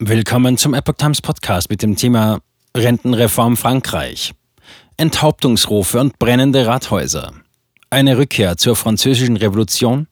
Willkommen 0.00 0.58
zum 0.58 0.74
Epoch 0.74 0.96
Times 0.96 1.22
Podcast 1.22 1.70
mit 1.70 1.80
dem 1.80 1.94
Thema 1.94 2.40
Rentenreform 2.76 3.56
Frankreich. 3.56 4.34
Enthauptungsrufe 4.96 6.00
und 6.00 6.18
brennende 6.18 6.66
Rathäuser. 6.66 7.32
Eine 7.90 8.18
Rückkehr 8.18 8.56
zur 8.56 8.74
französischen 8.74 9.36
Revolution? 9.36 10.08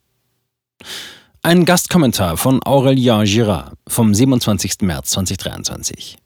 Ein 1.43 1.65
Gastkommentar 1.65 2.37
von 2.37 2.61
Aurélien 2.61 3.25
Girard 3.25 3.73
vom 3.89 4.15
27. 4.15 4.83
März 4.83 5.11
2023. 5.11 6.17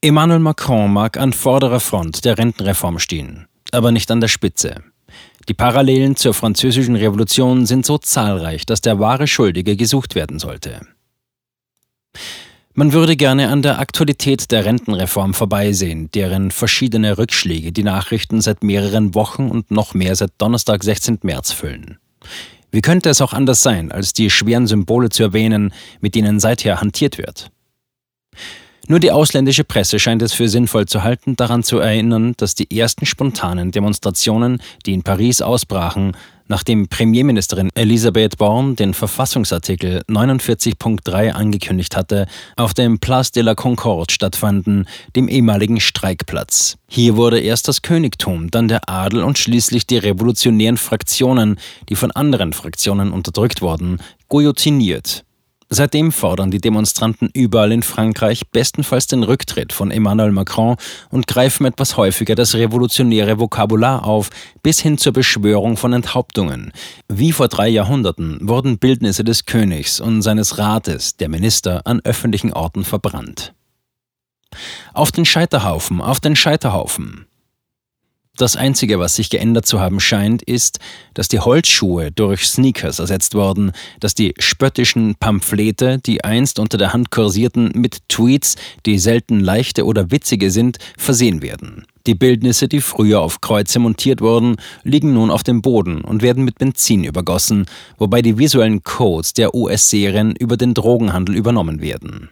Emmanuel 0.00 0.38
Macron 0.38 0.92
mag 0.92 1.16
an 1.16 1.32
vorderer 1.32 1.80
Front 1.80 2.24
der 2.24 2.38
Rentenreform 2.38 3.00
stehen, 3.00 3.48
aber 3.72 3.90
nicht 3.90 4.12
an 4.12 4.20
der 4.20 4.28
Spitze. 4.28 4.84
Die 5.48 5.54
Parallelen 5.54 6.14
zur 6.14 6.34
französischen 6.34 6.94
Revolution 6.94 7.66
sind 7.66 7.84
so 7.84 7.98
zahlreich, 7.98 8.64
dass 8.64 8.80
der 8.80 9.00
wahre 9.00 9.26
Schuldige 9.26 9.76
gesucht 9.76 10.14
werden 10.14 10.38
sollte. 10.38 10.93
Man 12.76 12.92
würde 12.92 13.14
gerne 13.14 13.50
an 13.50 13.62
der 13.62 13.78
Aktualität 13.78 14.50
der 14.50 14.64
Rentenreform 14.64 15.32
vorbeisehen, 15.32 16.10
deren 16.10 16.50
verschiedene 16.50 17.18
Rückschläge 17.18 17.70
die 17.70 17.84
Nachrichten 17.84 18.40
seit 18.40 18.64
mehreren 18.64 19.14
Wochen 19.14 19.48
und 19.48 19.70
noch 19.70 19.94
mehr 19.94 20.16
seit 20.16 20.32
Donnerstag, 20.38 20.82
16. 20.82 21.20
März 21.22 21.52
füllen. 21.52 21.98
Wie 22.72 22.80
könnte 22.80 23.10
es 23.10 23.20
auch 23.20 23.32
anders 23.32 23.62
sein, 23.62 23.92
als 23.92 24.12
die 24.12 24.28
schweren 24.28 24.66
Symbole 24.66 25.08
zu 25.08 25.22
erwähnen, 25.22 25.72
mit 26.00 26.16
denen 26.16 26.40
seither 26.40 26.80
hantiert 26.80 27.16
wird? 27.16 27.52
Nur 28.86 29.00
die 29.00 29.10
ausländische 29.10 29.64
Presse 29.64 29.98
scheint 29.98 30.20
es 30.20 30.34
für 30.34 30.48
sinnvoll 30.48 30.86
zu 30.86 31.02
halten, 31.02 31.36
daran 31.36 31.62
zu 31.62 31.78
erinnern, 31.78 32.34
dass 32.36 32.54
die 32.54 32.76
ersten 32.76 33.06
spontanen 33.06 33.70
Demonstrationen, 33.70 34.60
die 34.84 34.92
in 34.92 35.02
Paris 35.02 35.40
ausbrachen, 35.40 36.14
nachdem 36.48 36.88
Premierministerin 36.88 37.70
Elisabeth 37.74 38.36
Born 38.36 38.76
den 38.76 38.92
Verfassungsartikel 38.92 40.02
49.3 40.08 41.30
angekündigt 41.30 41.96
hatte, 41.96 42.26
auf 42.56 42.74
dem 42.74 42.98
Place 42.98 43.32
de 43.32 43.42
la 43.42 43.54
Concorde 43.54 44.12
stattfanden, 44.12 44.86
dem 45.16 45.28
ehemaligen 45.28 45.80
Streikplatz. 45.80 46.76
Hier 46.86 47.16
wurde 47.16 47.40
erst 47.40 47.68
das 47.68 47.80
Königtum, 47.80 48.50
dann 48.50 48.68
der 48.68 48.88
Adel 48.90 49.22
und 49.22 49.38
schließlich 49.38 49.86
die 49.86 49.98
revolutionären 49.98 50.76
Fraktionen, 50.76 51.58
die 51.88 51.96
von 51.96 52.10
anderen 52.10 52.52
Fraktionen 52.52 53.12
unterdrückt 53.12 53.62
wurden, 53.62 53.98
guillotiniert. 54.28 55.24
Seitdem 55.70 56.12
fordern 56.12 56.50
die 56.50 56.60
Demonstranten 56.60 57.30
überall 57.32 57.72
in 57.72 57.82
Frankreich 57.82 58.48
bestenfalls 58.50 59.06
den 59.06 59.22
Rücktritt 59.22 59.72
von 59.72 59.90
Emmanuel 59.90 60.32
Macron 60.32 60.76
und 61.10 61.26
greifen 61.26 61.64
etwas 61.64 61.96
häufiger 61.96 62.34
das 62.34 62.54
revolutionäre 62.54 63.38
Vokabular 63.38 64.04
auf, 64.04 64.30
bis 64.62 64.80
hin 64.80 64.98
zur 64.98 65.12
Beschwörung 65.12 65.76
von 65.76 65.92
Enthauptungen. 65.92 66.72
Wie 67.08 67.32
vor 67.32 67.48
drei 67.48 67.68
Jahrhunderten 67.68 68.38
wurden 68.42 68.78
Bildnisse 68.78 69.24
des 69.24 69.46
Königs 69.46 70.00
und 70.00 70.22
seines 70.22 70.58
Rates, 70.58 71.16
der 71.16 71.28
Minister, 71.28 71.82
an 71.86 72.00
öffentlichen 72.04 72.52
Orten 72.52 72.84
verbrannt. 72.84 73.54
Auf 74.92 75.10
den 75.10 75.24
Scheiterhaufen, 75.24 76.00
auf 76.00 76.20
den 76.20 76.36
Scheiterhaufen. 76.36 77.26
Das 78.36 78.56
Einzige, 78.56 78.98
was 78.98 79.14
sich 79.14 79.30
geändert 79.30 79.64
zu 79.64 79.78
haben 79.78 80.00
scheint, 80.00 80.42
ist, 80.42 80.80
dass 81.14 81.28
die 81.28 81.38
Holzschuhe 81.38 82.10
durch 82.10 82.48
Sneakers 82.48 82.98
ersetzt 82.98 83.36
wurden, 83.36 83.70
dass 84.00 84.14
die 84.14 84.34
spöttischen 84.40 85.14
Pamphlete, 85.14 86.00
die 86.04 86.24
einst 86.24 86.58
unter 86.58 86.76
der 86.76 86.92
Hand 86.92 87.12
kursierten, 87.12 87.70
mit 87.76 88.08
Tweets, 88.08 88.56
die 88.86 88.98
selten 88.98 89.38
leichte 89.38 89.86
oder 89.86 90.10
witzige 90.10 90.50
sind, 90.50 90.78
versehen 90.98 91.42
werden. 91.42 91.86
Die 92.08 92.16
Bildnisse, 92.16 92.66
die 92.66 92.80
früher 92.80 93.20
auf 93.20 93.40
Kreuze 93.40 93.78
montiert 93.78 94.20
wurden, 94.20 94.56
liegen 94.82 95.14
nun 95.14 95.30
auf 95.30 95.44
dem 95.44 95.62
Boden 95.62 96.00
und 96.00 96.22
werden 96.22 96.44
mit 96.44 96.58
Benzin 96.58 97.04
übergossen, 97.04 97.66
wobei 97.98 98.20
die 98.20 98.36
visuellen 98.36 98.82
Codes 98.82 99.34
der 99.34 99.54
US-Serien 99.54 100.34
über 100.34 100.56
den 100.56 100.74
Drogenhandel 100.74 101.36
übernommen 101.36 101.80
werden. 101.80 102.30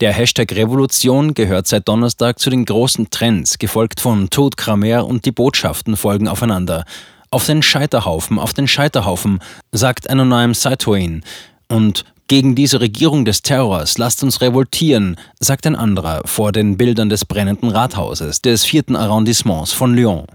Der 0.00 0.12
Hashtag 0.12 0.52
Revolution 0.52 1.34
gehört 1.34 1.66
seit 1.66 1.88
Donnerstag 1.88 2.38
zu 2.38 2.50
den 2.50 2.64
großen 2.64 3.10
Trends, 3.10 3.58
gefolgt 3.58 4.00
von 4.00 4.30
Tod 4.30 4.56
Kramer 4.56 5.06
und 5.06 5.24
die 5.24 5.32
Botschaften 5.32 5.96
folgen 5.96 6.28
aufeinander. 6.28 6.84
Auf 7.30 7.46
den 7.46 7.62
Scheiterhaufen, 7.62 8.38
auf 8.38 8.52
den 8.52 8.68
Scheiterhaufen, 8.68 9.40
sagt 9.70 10.10
Anonym 10.10 10.54
Satoin. 10.54 11.22
Und 11.68 12.04
gegen 12.28 12.54
diese 12.54 12.80
Regierung 12.80 13.24
des 13.24 13.42
Terrors 13.42 13.98
lasst 13.98 14.22
uns 14.22 14.40
revoltieren, 14.40 15.16
sagt 15.38 15.66
ein 15.66 15.76
anderer 15.76 16.22
vor 16.24 16.52
den 16.52 16.76
Bildern 16.76 17.08
des 17.08 17.24
brennenden 17.24 17.70
Rathauses 17.70 18.40
des 18.42 18.64
vierten 18.64 18.96
Arrondissements 18.96 19.72
von 19.72 19.94
Lyon. 19.94 20.26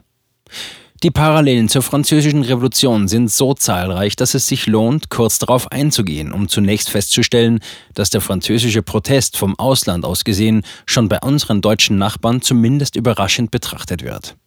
Die 1.03 1.11
Parallelen 1.11 1.69
zur 1.69 1.83
französischen 1.83 2.41
Revolution 2.41 3.07
sind 3.07 3.31
so 3.31 3.53
zahlreich, 3.53 4.15
dass 4.15 4.33
es 4.33 4.47
sich 4.47 4.65
lohnt, 4.65 5.11
kurz 5.11 5.37
darauf 5.37 5.71
einzugehen, 5.71 6.31
um 6.31 6.47
zunächst 6.47 6.89
festzustellen, 6.89 7.59
dass 7.93 8.09
der 8.09 8.19
französische 8.19 8.81
Protest 8.81 9.37
vom 9.37 9.59
Ausland 9.59 10.05
aus 10.05 10.23
gesehen 10.23 10.63
schon 10.87 11.07
bei 11.07 11.19
unseren 11.19 11.61
deutschen 11.61 11.99
Nachbarn 11.99 12.41
zumindest 12.41 12.95
überraschend 12.95 13.51
betrachtet 13.51 14.01
wird. 14.01 14.37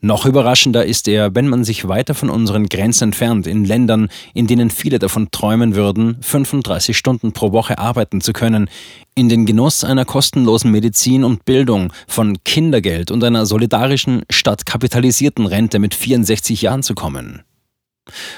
Noch 0.00 0.26
überraschender 0.26 0.84
ist 0.84 1.08
er, 1.08 1.34
wenn 1.34 1.48
man 1.48 1.64
sich 1.64 1.88
weiter 1.88 2.14
von 2.14 2.30
unseren 2.30 2.68
Grenzen 2.68 3.04
entfernt, 3.04 3.48
in 3.48 3.64
Ländern, 3.64 4.08
in 4.32 4.46
denen 4.46 4.70
viele 4.70 5.00
davon 5.00 5.32
träumen 5.32 5.74
würden, 5.74 6.18
35 6.20 6.96
Stunden 6.96 7.32
pro 7.32 7.50
Woche 7.50 7.78
arbeiten 7.78 8.20
zu 8.20 8.32
können, 8.32 8.70
in 9.16 9.28
den 9.28 9.44
Genuss 9.44 9.82
einer 9.82 10.04
kostenlosen 10.04 10.70
Medizin 10.70 11.24
und 11.24 11.44
Bildung, 11.44 11.92
von 12.06 12.38
Kindergeld 12.44 13.10
und 13.10 13.24
einer 13.24 13.44
solidarischen 13.44 14.22
statt 14.30 14.66
kapitalisierten 14.66 15.46
Rente 15.46 15.80
mit 15.80 15.94
64 15.94 16.62
Jahren 16.62 16.84
zu 16.84 16.94
kommen. 16.94 17.42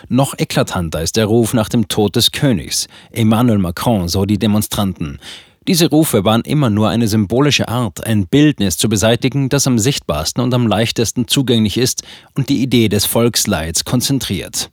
Noch 0.09 0.39
eklatanter 0.39 1.03
ist 1.03 1.17
der 1.17 1.27
Ruf 1.27 1.53
nach 1.55 1.69
dem 1.69 1.89
Tod 1.89 2.17
des 2.17 2.33
Königs, 2.33 2.89
Emmanuel 3.13 3.59
Macron, 3.59 4.09
so 4.09 4.25
die 4.25 4.39
Demonstranten. 4.39 5.19
Diese 5.69 5.91
Rufe 5.91 6.25
waren 6.25 6.41
immer 6.41 6.71
nur 6.71 6.88
eine 6.88 7.06
symbolische 7.06 7.69
Art, 7.69 8.06
ein 8.06 8.26
Bildnis 8.26 8.78
zu 8.78 8.88
beseitigen, 8.88 9.50
das 9.50 9.66
am 9.66 9.78
sichtbarsten 9.78 10.43
und 10.43 10.54
am 10.54 10.66
leichtesten 10.66 11.28
zugänglich 11.28 11.76
ist 11.76 12.03
und 12.34 12.48
die 12.48 12.62
Idee 12.62 12.88
des 12.88 13.04
Volksleids 13.04 13.84
konzentriert. 13.84 14.71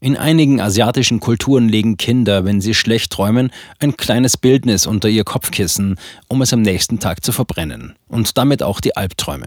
In 0.00 0.16
einigen 0.16 0.60
asiatischen 0.60 1.20
Kulturen 1.20 1.68
legen 1.68 1.96
Kinder, 1.96 2.44
wenn 2.44 2.60
sie 2.60 2.74
schlecht 2.74 3.12
träumen, 3.12 3.50
ein 3.78 3.96
kleines 3.96 4.36
Bildnis 4.36 4.86
unter 4.86 5.08
ihr 5.08 5.24
Kopfkissen, 5.24 5.96
um 6.28 6.42
es 6.42 6.52
am 6.52 6.62
nächsten 6.62 6.98
Tag 6.98 7.24
zu 7.24 7.32
verbrennen. 7.32 7.94
Und 8.08 8.36
damit 8.36 8.62
auch 8.62 8.80
die 8.80 8.96
Albträume. 8.96 9.46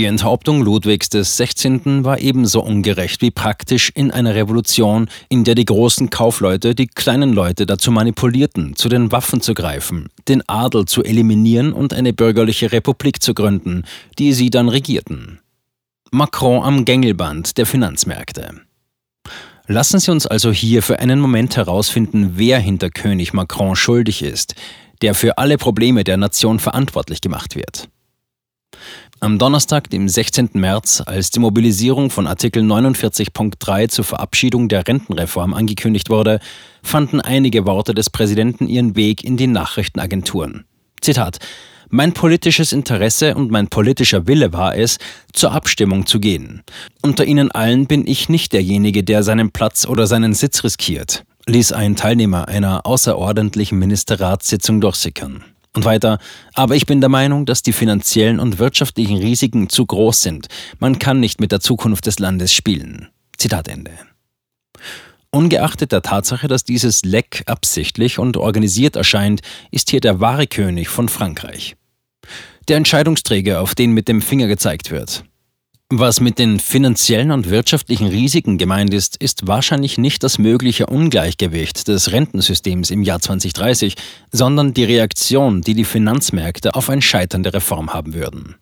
Die 0.00 0.06
Enthauptung 0.06 0.62
Ludwigs 0.62 1.10
XVI. 1.10 2.04
war 2.04 2.20
ebenso 2.20 2.62
ungerecht 2.62 3.20
wie 3.20 3.30
praktisch 3.30 3.92
in 3.94 4.10
einer 4.10 4.34
Revolution, 4.34 5.10
in 5.28 5.44
der 5.44 5.54
die 5.54 5.66
großen 5.66 6.08
Kaufleute 6.08 6.74
die 6.74 6.86
kleinen 6.86 7.34
Leute 7.34 7.66
dazu 7.66 7.92
manipulierten, 7.92 8.76
zu 8.76 8.88
den 8.88 9.12
Waffen 9.12 9.42
zu 9.42 9.52
greifen, 9.52 10.08
den 10.26 10.42
Adel 10.48 10.86
zu 10.86 11.04
eliminieren 11.04 11.74
und 11.74 11.92
eine 11.92 12.14
bürgerliche 12.14 12.72
Republik 12.72 13.22
zu 13.22 13.34
gründen, 13.34 13.84
die 14.18 14.32
sie 14.32 14.48
dann 14.48 14.70
regierten. 14.70 15.40
Macron 16.10 16.62
am 16.62 16.86
Gängelband 16.86 17.58
der 17.58 17.66
Finanzmärkte. 17.66 18.62
Lassen 19.66 20.00
Sie 20.00 20.10
uns 20.10 20.26
also 20.26 20.50
hier 20.50 20.82
für 20.82 20.98
einen 20.98 21.20
Moment 21.20 21.58
herausfinden, 21.58 22.32
wer 22.36 22.58
hinter 22.58 22.88
König 22.88 23.34
Macron 23.34 23.76
schuldig 23.76 24.22
ist, 24.22 24.54
der 25.02 25.14
für 25.14 25.36
alle 25.36 25.58
Probleme 25.58 26.04
der 26.04 26.16
Nation 26.16 26.58
verantwortlich 26.58 27.20
gemacht 27.20 27.54
wird. 27.54 27.90
Am 29.22 29.38
Donnerstag, 29.38 29.90
dem 29.90 30.08
16. 30.08 30.48
März, 30.54 31.02
als 31.04 31.30
die 31.30 31.40
Mobilisierung 31.40 32.08
von 32.08 32.26
Artikel 32.26 32.62
49.3 32.62 33.88
zur 33.88 34.02
Verabschiedung 34.02 34.70
der 34.70 34.88
Rentenreform 34.88 35.52
angekündigt 35.52 36.08
wurde, 36.08 36.40
fanden 36.82 37.20
einige 37.20 37.66
Worte 37.66 37.92
des 37.92 38.08
Präsidenten 38.08 38.66
ihren 38.66 38.96
Weg 38.96 39.22
in 39.22 39.36
die 39.36 39.46
Nachrichtenagenturen. 39.46 40.64
Zitat 41.02 41.38
mein 41.92 42.14
politisches 42.14 42.72
Interesse 42.72 43.34
und 43.34 43.50
mein 43.50 43.66
politischer 43.66 44.26
Wille 44.28 44.52
war 44.52 44.76
es, 44.76 44.98
zur 45.32 45.52
Abstimmung 45.52 46.06
zu 46.06 46.20
gehen. 46.20 46.62
Unter 47.02 47.24
Ihnen 47.24 47.50
allen 47.50 47.86
bin 47.86 48.06
ich 48.06 48.28
nicht 48.28 48.52
derjenige, 48.52 49.02
der 49.02 49.24
seinen 49.24 49.50
Platz 49.50 49.86
oder 49.86 50.06
seinen 50.06 50.32
Sitz 50.32 50.62
riskiert, 50.62 51.24
ließ 51.46 51.72
ein 51.72 51.96
Teilnehmer 51.96 52.46
einer 52.46 52.86
außerordentlichen 52.86 53.76
Ministerratssitzung 53.78 54.80
durchsickern. 54.80 55.44
Und 55.72 55.84
weiter, 55.84 56.18
aber 56.52 56.74
ich 56.74 56.86
bin 56.86 57.00
der 57.00 57.08
Meinung, 57.08 57.46
dass 57.46 57.62
die 57.62 57.72
finanziellen 57.72 58.40
und 58.40 58.58
wirtschaftlichen 58.58 59.18
Risiken 59.18 59.68
zu 59.68 59.86
groß 59.86 60.20
sind. 60.20 60.48
Man 60.80 60.98
kann 60.98 61.20
nicht 61.20 61.40
mit 61.40 61.52
der 61.52 61.60
Zukunft 61.60 62.06
des 62.06 62.18
Landes 62.18 62.52
spielen. 62.52 63.08
Zitat 63.36 63.68
Ende. 63.68 63.92
Ungeachtet 65.30 65.92
der 65.92 66.02
Tatsache, 66.02 66.48
dass 66.48 66.64
dieses 66.64 67.04
Leck 67.04 67.44
absichtlich 67.46 68.18
und 68.18 68.36
organisiert 68.36 68.96
erscheint, 68.96 69.42
ist 69.70 69.90
hier 69.90 70.00
der 70.00 70.18
wahre 70.18 70.48
König 70.48 70.88
von 70.88 71.08
Frankreich. 71.08 71.76
Der 72.66 72.76
Entscheidungsträger, 72.76 73.60
auf 73.60 73.76
den 73.76 73.92
mit 73.92 74.08
dem 74.08 74.22
Finger 74.22 74.48
gezeigt 74.48 74.90
wird. 74.90 75.24
Was 75.92 76.20
mit 76.20 76.38
den 76.38 76.60
finanziellen 76.60 77.32
und 77.32 77.50
wirtschaftlichen 77.50 78.06
Risiken 78.06 78.58
gemeint 78.58 78.94
ist, 78.94 79.16
ist 79.16 79.48
wahrscheinlich 79.48 79.98
nicht 79.98 80.22
das 80.22 80.38
mögliche 80.38 80.86
Ungleichgewicht 80.86 81.88
des 81.88 82.12
Rentensystems 82.12 82.92
im 82.92 83.02
Jahr 83.02 83.18
2030, 83.18 83.96
sondern 84.30 84.72
die 84.72 84.84
Reaktion, 84.84 85.62
die 85.62 85.74
die 85.74 85.84
Finanzmärkte 85.84 86.76
auf 86.76 86.90
ein 86.90 87.02
Scheitern 87.02 87.42
der 87.42 87.54
Reform 87.54 87.92
haben 87.92 88.14
würden. 88.14 88.54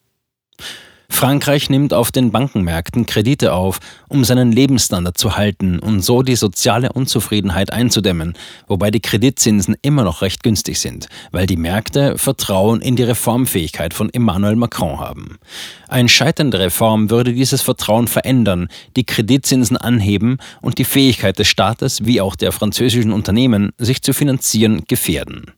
Frankreich 1.18 1.68
nimmt 1.68 1.94
auf 1.94 2.12
den 2.12 2.30
Bankenmärkten 2.30 3.04
Kredite 3.04 3.52
auf, 3.52 3.80
um 4.06 4.22
seinen 4.22 4.52
Lebensstandard 4.52 5.18
zu 5.18 5.36
halten 5.36 5.80
und 5.80 6.00
so 6.00 6.22
die 6.22 6.36
soziale 6.36 6.92
Unzufriedenheit 6.92 7.72
einzudämmen, 7.72 8.34
wobei 8.68 8.92
die 8.92 9.00
Kreditzinsen 9.00 9.74
immer 9.82 10.04
noch 10.04 10.22
recht 10.22 10.44
günstig 10.44 10.78
sind, 10.78 11.08
weil 11.32 11.48
die 11.48 11.56
Märkte 11.56 12.16
Vertrauen 12.18 12.80
in 12.80 12.94
die 12.94 13.02
Reformfähigkeit 13.02 13.94
von 13.94 14.14
Emmanuel 14.14 14.54
Macron 14.54 15.00
haben. 15.00 15.40
Ein 15.88 16.08
Scheitern 16.08 16.52
der 16.52 16.60
Reform 16.60 17.10
würde 17.10 17.32
dieses 17.32 17.62
Vertrauen 17.62 18.06
verändern, 18.06 18.68
die 18.94 19.04
Kreditzinsen 19.04 19.76
anheben 19.76 20.38
und 20.62 20.78
die 20.78 20.84
Fähigkeit 20.84 21.36
des 21.36 21.48
Staates 21.48 22.04
wie 22.06 22.20
auch 22.20 22.36
der 22.36 22.52
französischen 22.52 23.10
Unternehmen, 23.10 23.72
sich 23.76 24.02
zu 24.02 24.12
finanzieren, 24.12 24.84
gefährden. 24.86 25.50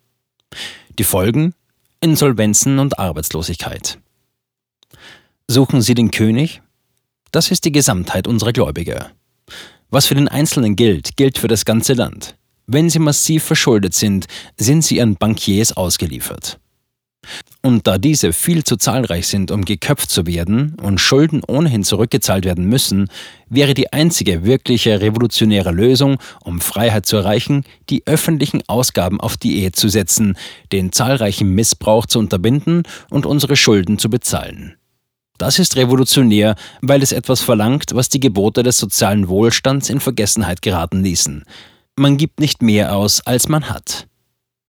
Die 0.98 1.04
Folgen? 1.04 1.52
Insolvenzen 2.00 2.78
und 2.78 2.98
Arbeitslosigkeit. 2.98 3.98
Suchen 5.52 5.82
Sie 5.82 5.94
den 5.94 6.12
König? 6.12 6.62
Das 7.32 7.50
ist 7.50 7.64
die 7.64 7.72
Gesamtheit 7.72 8.28
unserer 8.28 8.52
Gläubiger. 8.52 9.10
Was 9.90 10.06
für 10.06 10.14
den 10.14 10.28
Einzelnen 10.28 10.76
gilt, 10.76 11.16
gilt 11.16 11.38
für 11.38 11.48
das 11.48 11.64
ganze 11.64 11.94
Land. 11.94 12.36
Wenn 12.68 12.88
Sie 12.88 13.00
massiv 13.00 13.42
verschuldet 13.42 13.92
sind, 13.92 14.26
sind 14.56 14.84
Sie 14.84 14.98
Ihren 14.98 15.16
Bankiers 15.16 15.76
ausgeliefert. 15.76 16.60
Und 17.62 17.88
da 17.88 17.98
diese 17.98 18.32
viel 18.32 18.62
zu 18.62 18.76
zahlreich 18.76 19.26
sind, 19.26 19.50
um 19.50 19.64
geköpft 19.64 20.08
zu 20.08 20.24
werden 20.24 20.76
und 20.80 21.00
Schulden 21.00 21.42
ohnehin 21.44 21.82
zurückgezahlt 21.82 22.44
werden 22.44 22.66
müssen, 22.66 23.08
wäre 23.48 23.74
die 23.74 23.92
einzige 23.92 24.44
wirkliche 24.44 25.00
revolutionäre 25.00 25.72
Lösung, 25.72 26.18
um 26.44 26.60
Freiheit 26.60 27.06
zu 27.06 27.16
erreichen, 27.16 27.64
die 27.88 28.06
öffentlichen 28.06 28.62
Ausgaben 28.68 29.20
auf 29.20 29.36
Diät 29.36 29.74
zu 29.74 29.88
setzen, 29.88 30.36
den 30.70 30.92
zahlreichen 30.92 31.52
Missbrauch 31.56 32.06
zu 32.06 32.20
unterbinden 32.20 32.84
und 33.10 33.26
unsere 33.26 33.56
Schulden 33.56 33.98
zu 33.98 34.10
bezahlen. 34.10 34.76
Das 35.40 35.58
ist 35.58 35.76
revolutionär, 35.76 36.54
weil 36.82 37.02
es 37.02 37.12
etwas 37.12 37.40
verlangt, 37.40 37.94
was 37.94 38.10
die 38.10 38.20
Gebote 38.20 38.62
des 38.62 38.76
sozialen 38.76 39.26
Wohlstands 39.26 39.88
in 39.88 39.98
Vergessenheit 39.98 40.60
geraten 40.60 41.02
ließen. 41.02 41.46
Man 41.96 42.18
gibt 42.18 42.40
nicht 42.40 42.60
mehr 42.60 42.94
aus, 42.94 43.22
als 43.24 43.48
man 43.48 43.70
hat. 43.70 44.06